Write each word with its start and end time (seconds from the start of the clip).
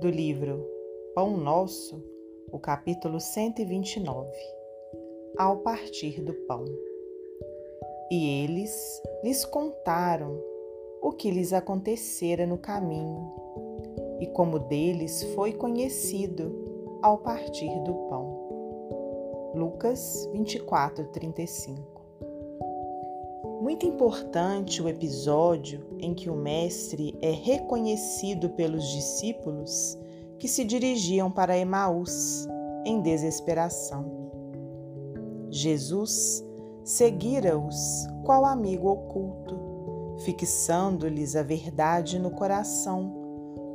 do 0.00 0.08
livro 0.08 0.66
Pão 1.14 1.36
Nosso, 1.36 2.02
o 2.50 2.58
capítulo 2.58 3.20
129 3.20 4.30
Ao 5.36 5.58
partir 5.58 6.22
do 6.22 6.32
pão. 6.46 6.64
E 8.10 8.42
eles 8.42 8.72
lhes 9.22 9.44
contaram 9.44 10.42
o 11.02 11.12
que 11.12 11.30
lhes 11.30 11.52
acontecera 11.52 12.46
no 12.46 12.56
caminho 12.56 13.30
e 14.20 14.26
como 14.28 14.58
deles 14.58 15.22
foi 15.34 15.52
conhecido 15.52 16.98
ao 17.02 17.18
partir 17.18 17.68
do 17.80 17.92
pão. 18.08 19.52
Lucas 19.54 20.26
24, 20.32 21.08
35 21.08 21.99
muito 23.60 23.84
importante 23.84 24.80
o 24.80 24.88
episódio 24.88 25.86
em 25.98 26.14
que 26.14 26.30
o 26.30 26.34
Mestre 26.34 27.14
é 27.20 27.30
reconhecido 27.30 28.48
pelos 28.50 28.88
discípulos 28.88 29.98
que 30.38 30.48
se 30.48 30.64
dirigiam 30.64 31.30
para 31.30 31.58
Emaús 31.58 32.48
em 32.86 33.02
desesperação. 33.02 34.30
Jesus 35.50 36.42
seguira-os 36.82 38.06
qual 38.24 38.46
amigo 38.46 38.88
oculto, 38.88 40.16
fixando-lhes 40.24 41.36
a 41.36 41.42
verdade 41.42 42.18
no 42.18 42.30
coração 42.30 43.12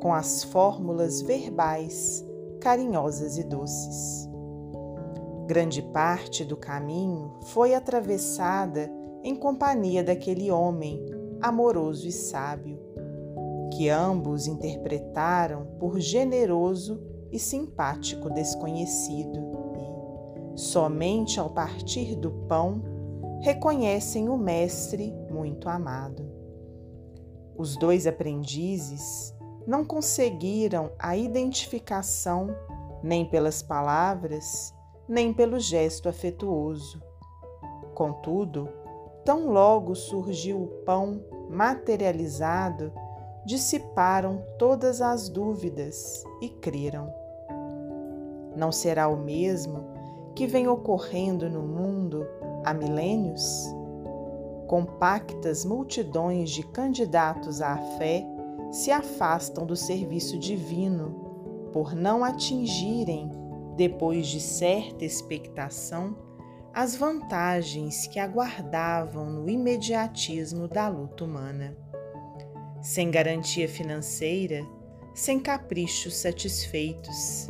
com 0.00 0.14
as 0.14 0.44
fórmulas 0.44 1.20
verbais 1.20 2.24
carinhosas 2.58 3.36
e 3.36 3.44
doces. 3.44 4.26
Grande 5.46 5.82
parte 5.82 6.42
do 6.42 6.56
caminho 6.56 7.34
foi 7.42 7.74
atravessada 7.74 8.90
em 9.24 9.34
companhia 9.34 10.04
daquele 10.04 10.50
homem 10.50 11.02
amoroso 11.40 12.06
e 12.06 12.12
sábio, 12.12 12.78
que 13.72 13.88
ambos 13.88 14.46
interpretaram 14.46 15.64
por 15.80 15.98
generoso 15.98 17.02
e 17.32 17.38
simpático 17.38 18.28
desconhecido, 18.28 19.40
e, 20.54 20.60
somente 20.60 21.40
ao 21.40 21.48
partir 21.48 22.14
do 22.16 22.30
pão, 22.46 22.82
reconhecem 23.40 24.28
o 24.28 24.36
Mestre 24.36 25.10
muito 25.30 25.70
amado. 25.70 26.30
Os 27.56 27.78
dois 27.78 28.06
aprendizes 28.06 29.34
não 29.66 29.86
conseguiram 29.86 30.90
a 30.98 31.16
identificação 31.16 32.54
nem 33.02 33.24
pelas 33.24 33.62
palavras, 33.62 34.74
nem 35.08 35.32
pelo 35.32 35.58
gesto 35.58 36.10
afetuoso. 36.10 37.02
Contudo, 37.94 38.68
Tão 39.24 39.46
logo 39.50 39.94
surgiu 39.94 40.62
o 40.62 40.66
pão 40.84 41.20
materializado, 41.48 42.92
dissiparam 43.44 44.42
todas 44.58 45.00
as 45.00 45.28
dúvidas 45.28 46.24
e 46.42 46.48
creram. 46.48 47.12
Não 48.56 48.70
será 48.70 49.08
o 49.08 49.16
mesmo 49.16 49.84
que 50.34 50.46
vem 50.46 50.68
ocorrendo 50.68 51.48
no 51.48 51.62
mundo 51.62 52.26
há 52.64 52.74
milênios? 52.74 53.64
Compactas 54.66 55.64
multidões 55.64 56.50
de 56.50 56.62
candidatos 56.62 57.60
à 57.60 57.76
fé 57.98 58.26
se 58.70 58.90
afastam 58.90 59.64
do 59.64 59.76
serviço 59.76 60.38
divino 60.38 61.70
por 61.72 61.94
não 61.94 62.22
atingirem, 62.22 63.30
depois 63.76 64.26
de 64.26 64.40
certa 64.40 65.04
expectação, 65.04 66.16
as 66.74 66.96
vantagens 66.96 68.08
que 68.08 68.18
aguardavam 68.18 69.30
no 69.30 69.48
imediatismo 69.48 70.66
da 70.66 70.88
luta 70.88 71.24
humana. 71.24 71.76
Sem 72.82 73.12
garantia 73.12 73.68
financeira, 73.68 74.66
sem 75.14 75.38
caprichos 75.38 76.16
satisfeitos, 76.16 77.46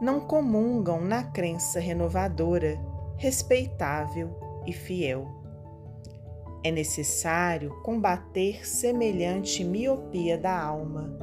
não 0.00 0.18
comungam 0.18 1.00
na 1.00 1.22
crença 1.22 1.78
renovadora, 1.78 2.76
respeitável 3.16 4.36
e 4.66 4.72
fiel. 4.72 5.28
É 6.64 6.72
necessário 6.72 7.80
combater 7.82 8.66
semelhante 8.66 9.62
miopia 9.62 10.36
da 10.36 10.60
alma. 10.60 11.16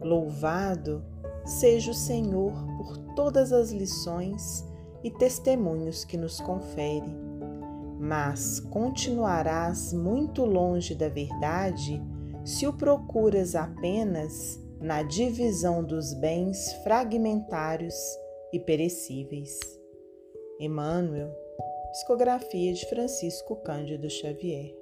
Louvado 0.00 1.04
seja 1.44 1.90
o 1.90 1.94
Senhor 1.94 2.54
por 2.78 2.96
todas 3.14 3.52
as 3.52 3.70
lições 3.70 4.71
e 5.02 5.10
testemunhos 5.10 6.04
que 6.04 6.16
nos 6.16 6.40
confere. 6.40 7.14
Mas 7.98 8.60
continuarás 8.60 9.92
muito 9.92 10.44
longe 10.44 10.94
da 10.94 11.08
verdade 11.08 12.02
se 12.44 12.66
o 12.66 12.72
procuras 12.72 13.54
apenas 13.54 14.60
na 14.80 15.02
divisão 15.02 15.84
dos 15.84 16.12
bens 16.14 16.72
fragmentários 16.82 17.94
e 18.52 18.58
perecíveis. 18.58 19.58
Emmanuel, 20.58 21.32
psicografia 21.92 22.72
de 22.72 22.84
Francisco 22.86 23.56
Cândido 23.56 24.10
Xavier. 24.10 24.81